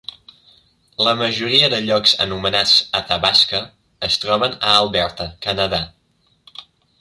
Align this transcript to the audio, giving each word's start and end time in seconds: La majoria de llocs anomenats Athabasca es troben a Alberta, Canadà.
La 1.07 1.11
majoria 1.17 1.67
de 1.73 1.81
llocs 1.87 2.13
anomenats 2.25 2.73
Athabasca 3.01 3.61
es 4.09 4.17
troben 4.25 4.57
a 4.71 4.75
Alberta, 4.79 5.29
Canadà. 5.49 5.83